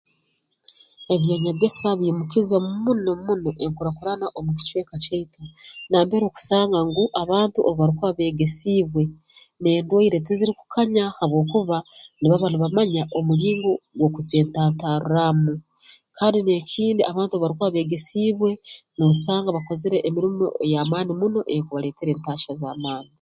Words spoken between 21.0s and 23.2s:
muno eyeekubaleetera entahya z'amaani